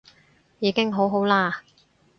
[0.57, 1.61] 已經好好啦